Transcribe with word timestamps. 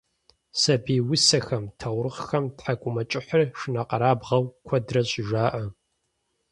Сабий 0.61 1.01
усэхэм, 1.13 1.63
таурыхъхэм 1.79 2.45
тхьэкIумэкIыхьыр 2.57 3.41
шынэкъэрабгъэу 3.59 4.43
куэдрэ 4.65 5.01
щыжаIэ. 5.09 5.65